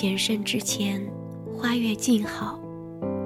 [0.00, 0.98] 前生之前，
[1.52, 2.58] 花月静好，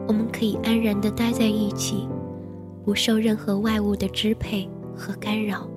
[0.09, 2.09] 我们可以安然地待在一起，
[2.85, 5.69] 不受任何外物的支配和干扰。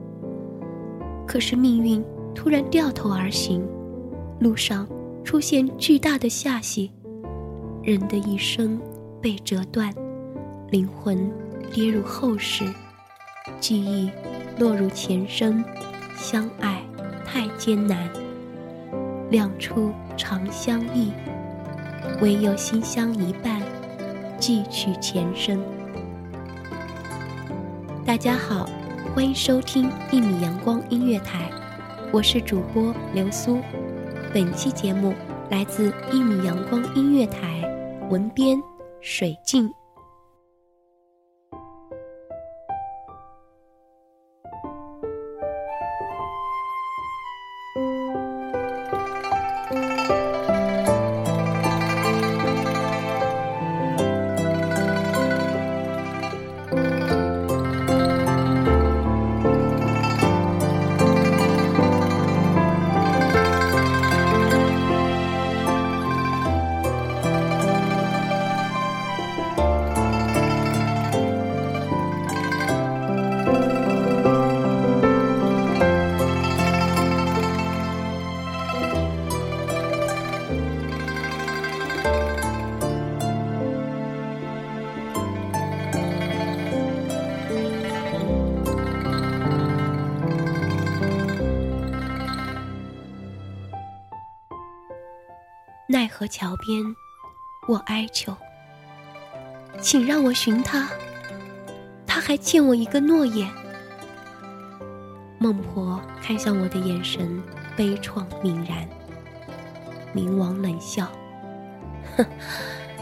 [1.27, 3.63] 可是命运突然掉头而行，
[4.39, 4.87] 路上
[5.23, 6.91] 出现巨大的下隙，
[7.83, 8.81] 人的一生
[9.21, 9.93] 被折断，
[10.71, 11.31] 灵魂
[11.71, 12.65] 跌入后世，
[13.59, 14.09] 记忆
[14.57, 15.63] 落入前生，
[16.15, 16.81] 相爱
[17.23, 18.09] 太艰难。
[19.29, 21.11] 两处长相忆，
[22.21, 23.61] 唯有心相一半，
[24.39, 25.61] 寄取前生。
[28.05, 28.69] 大家好，
[29.13, 31.51] 欢迎收听一米阳光音乐台，
[32.13, 33.59] 我是主播刘苏。
[34.33, 35.13] 本期节目
[35.49, 37.61] 来自一米阳光音乐台，
[38.09, 38.57] 文编
[39.01, 39.69] 水静。
[95.89, 96.83] 奈何桥边，
[97.65, 98.35] 我哀求，
[99.79, 100.85] 请让我寻他。
[102.05, 103.49] 他还欠我一个诺言。
[105.39, 107.41] 孟婆看向我的眼神
[107.77, 108.85] 悲怆泯然。
[110.13, 111.07] 冥王冷笑
[112.17, 112.25] ：“哼，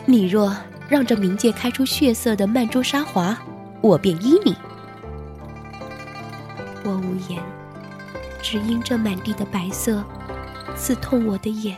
[0.05, 0.55] 你若
[0.87, 3.35] 让这冥界开出血色的曼珠沙华，
[3.81, 4.55] 我便依你。”
[6.85, 7.41] 我无言，
[8.43, 10.03] 只因这满地的白色
[10.75, 11.75] 刺痛我的眼。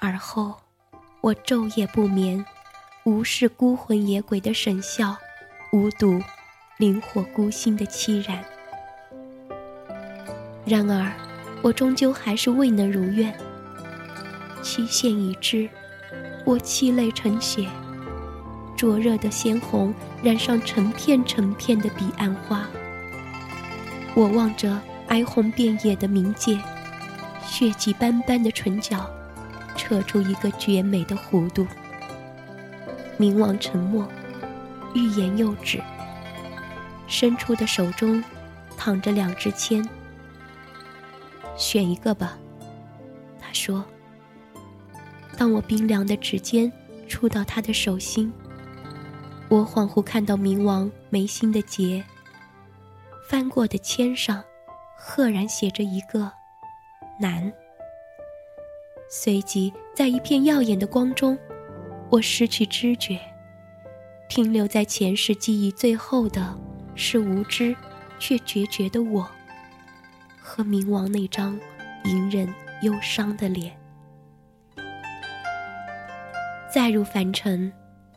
[0.00, 0.54] 而后，
[1.20, 2.42] 我昼夜不眠，
[3.04, 5.14] 无视孤魂野鬼的神笑，
[5.72, 6.18] 无睹
[6.78, 8.42] 灵火孤星的凄然。
[10.64, 11.12] 然而，
[11.60, 13.38] 我终究还是未能如愿。
[14.62, 15.68] 期限已至，
[16.46, 17.68] 我泣泪成血，
[18.74, 22.66] 灼热的鲜红染上成片成片的彼岸花。
[24.14, 26.58] 我望着哀鸿遍野的冥界，
[27.44, 29.06] 血迹斑斑的唇角。
[29.80, 31.66] 扯出一个绝美的弧度。
[33.18, 34.06] 冥王沉默，
[34.94, 35.80] 欲言又止。
[37.06, 38.22] 伸出的手中，
[38.76, 39.82] 躺着两支签。
[41.56, 42.36] 选一个吧，
[43.40, 43.82] 他说。
[45.38, 46.70] 当我冰凉的指尖
[47.08, 48.30] 触到他的手心，
[49.48, 52.04] 我恍惚看到冥王眉心的结。
[53.30, 54.44] 翻过的签上，
[54.94, 56.30] 赫然写着一个
[57.18, 57.50] “难”。
[59.12, 61.36] 随即，在一片耀眼的光中，
[62.10, 63.18] 我失去知觉。
[64.28, 66.56] 停留在前世记忆最后的，
[66.94, 67.74] 是无知
[68.20, 69.28] 却决绝的我，
[70.40, 71.58] 和冥王那张
[72.04, 72.46] 隐忍
[72.82, 73.76] 忧伤的脸。
[76.72, 77.72] 再入凡尘，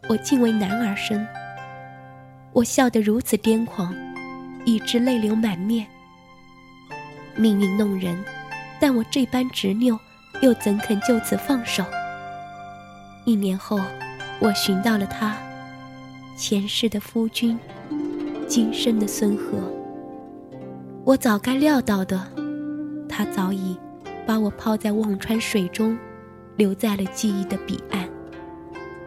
[0.07, 1.25] 我竟为男儿生。
[2.51, 3.95] 我笑得如此癫狂，
[4.63, 5.87] 以致泪流满面。
[7.35, 8.23] 命运弄人，
[8.79, 9.99] 但我这般执拗。
[10.43, 11.85] 又怎肯就此放手？
[13.23, 13.79] 一年后，
[14.41, 15.37] 我寻到了他，
[16.35, 17.57] 前世的夫君，
[18.45, 19.57] 今生的孙和。
[21.05, 22.21] 我早该料到的，
[23.07, 23.79] 他早已
[24.27, 25.97] 把我抛在忘川水中，
[26.57, 28.05] 留在了记忆的彼岸。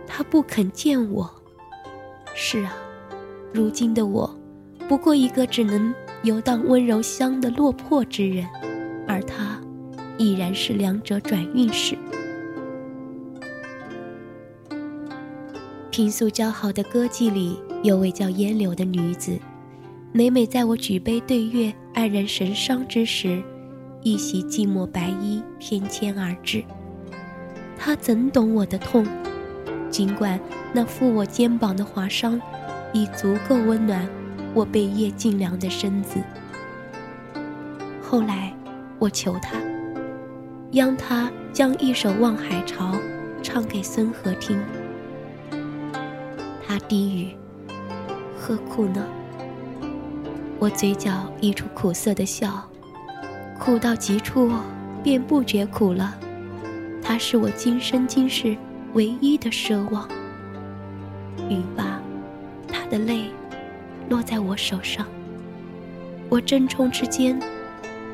[0.07, 1.31] 他不肯见我。
[2.35, 2.73] 是啊，
[3.53, 4.35] 如今的我，
[4.89, 8.49] 不过一个只能游荡温柔乡的落魄之人，
[10.19, 11.97] 已然是两者转运时。
[15.91, 19.39] 平素交好的歌妓里，有位叫烟柳的女子，
[20.13, 23.43] 每每在我举杯对月、黯然神伤之时，
[24.03, 26.63] 一袭寂寞白衣翩跹而至。
[27.79, 29.07] 她怎懂我的痛？
[29.89, 30.39] 尽管
[30.73, 32.39] 那负我肩膀的划伤，
[32.93, 34.07] 已足够温暖
[34.53, 36.21] 我被夜浸凉的身子。
[38.03, 38.55] 后来，
[38.99, 39.57] 我求他，
[40.77, 42.93] 央他将一首《望海潮》
[43.43, 44.63] 唱给孙和听。
[46.67, 47.35] 他低语
[48.39, 49.03] ：“何苦呢？”
[50.61, 52.63] 我嘴角溢出苦涩的笑，
[53.59, 54.53] 苦到极处，
[55.03, 56.15] 便不觉苦了。
[57.03, 58.55] 他是我今生今世
[58.93, 60.07] 唯一的奢望。
[61.49, 61.99] 雨罢，
[62.69, 63.31] 他的泪
[64.11, 65.07] 落在我手上。
[66.29, 67.41] 我争冲之间，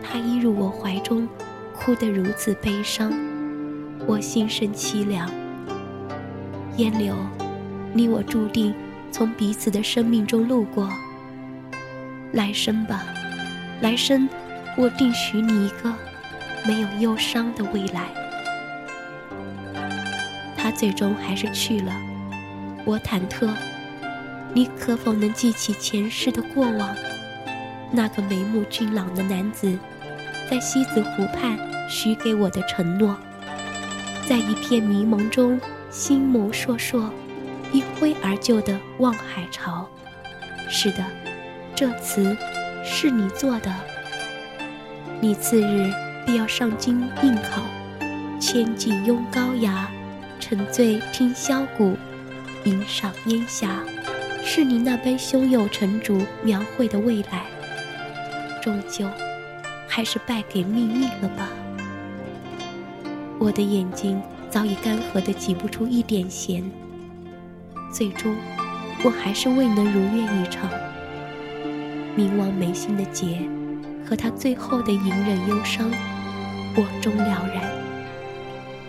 [0.01, 1.27] 他依入我怀中，
[1.85, 3.13] 哭得如此悲伤，
[4.07, 5.29] 我心生凄凉。
[6.77, 7.17] 烟柳，
[7.93, 8.73] 你我注定
[9.11, 10.89] 从彼此的生命中路过。
[12.31, 13.03] 来生吧，
[13.81, 14.29] 来生，
[14.79, 15.93] 我定许你一个
[16.65, 18.07] 没有忧伤的未来。
[20.57, 21.93] 他最终还是去了，
[22.85, 23.51] 我忐忑，
[24.55, 26.95] 你可否能记起前世的过往？
[27.91, 29.77] 那个眉目俊朗的男子，
[30.51, 31.59] 在西子湖畔
[31.89, 33.17] 许给我的承诺，
[34.27, 35.61] 在一片迷蒙中，
[35.91, 37.11] 心眸烁烁，
[37.73, 39.89] 一挥而就的望海潮。
[40.69, 41.05] 是的。
[41.75, 42.37] 这词
[42.85, 43.75] 是你做的，
[45.21, 45.91] 你次日
[46.25, 47.63] 必要上京应考，
[48.39, 49.89] 千骑拥高崖，
[50.39, 51.97] 沉醉听箫鼓，
[52.65, 53.83] 吟赏烟霞，
[54.45, 57.47] 是你那般胸有成竹描绘的未来，
[58.63, 59.09] 终究
[59.95, 61.51] 还是败给命运了吧？
[63.39, 64.19] 我的眼睛
[64.49, 66.65] 早已干涸的挤不出一点咸，
[67.93, 68.35] 最终
[69.05, 70.67] 我还是未能如愿以偿。
[72.17, 73.47] 冥王眉心的结，
[74.09, 75.91] 和他最后的隐忍忧伤，
[76.75, 77.63] 我终了然。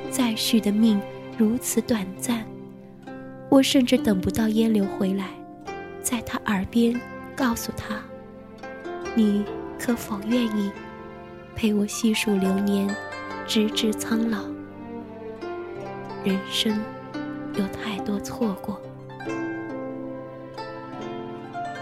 [0.10, 1.02] 再续的命
[1.38, 2.46] 如此短暂，
[3.50, 5.26] 我甚至等不到烟柳回来，
[6.02, 6.98] 在他耳边
[7.36, 8.00] 告诉他
[9.16, 9.44] ：“你
[9.78, 10.72] 可否愿意
[11.56, 12.94] 陪我细数流年，
[13.48, 14.40] 直至苍老？”
[16.24, 16.80] 人生
[17.56, 18.82] 有太多错过，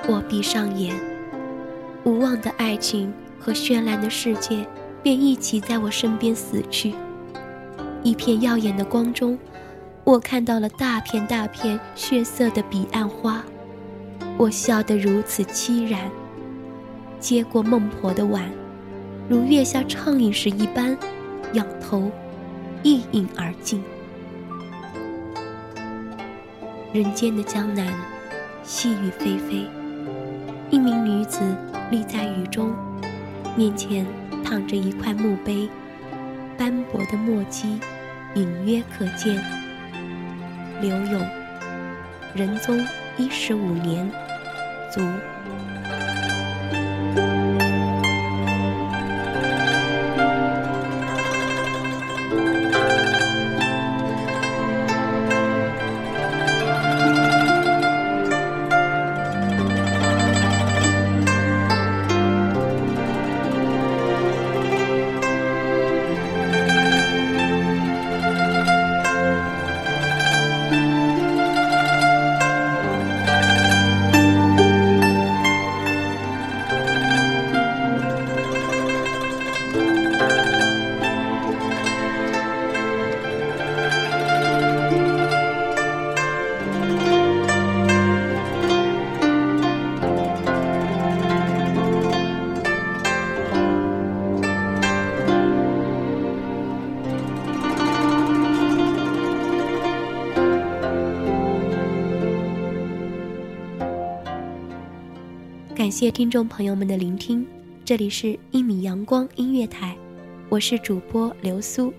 [0.08, 0.96] 我闭上眼。
[2.04, 4.66] 无望的爱情和绚烂的世界，
[5.04, 6.96] 便一起在我身边死去。
[8.02, 9.38] 一片耀眼的光中，
[10.04, 13.44] 我看到了大片大片血色的彼岸花。
[14.38, 16.10] 我笑得如此凄然。
[17.20, 18.50] 接过孟婆的碗，
[19.30, 20.98] 如月下畅饮时一般，
[21.54, 22.12] 仰头
[22.84, 23.84] 一饮而尽。
[26.94, 27.88] 人间的江南，
[28.64, 29.68] 细雨霏霏，
[30.70, 31.40] 一名女子。
[31.90, 32.74] 立在雨中，
[33.58, 34.06] 面前
[34.46, 35.70] 躺着一块墓碑，
[36.58, 37.82] 斑驳的墨迹
[38.34, 39.44] 隐约可见。
[40.80, 41.22] 刘永，
[42.34, 42.82] 仁宗
[43.18, 44.10] 一十五年，
[44.90, 45.02] 卒。
[106.02, 107.46] 谢听众朋友们的聆听，
[107.86, 109.90] 这里是《一米阳光音乐台》，
[110.50, 111.94] 我是主播流苏，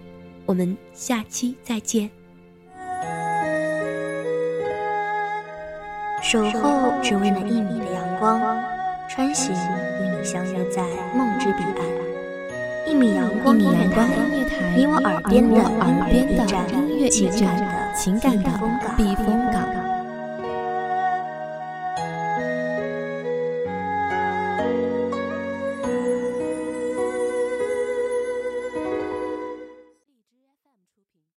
[0.44, 2.10] 我们下期再见。
[6.20, 8.40] 守候只为那一米的阳光，
[9.08, 10.82] 穿行与你相约在
[11.16, 12.90] 梦之彼岸。
[12.90, 14.08] 一米阳光音乐台，
[14.76, 15.62] 你我耳边的
[16.72, 17.56] 音乐驿站，
[17.94, 19.61] 情感的情感的避风港。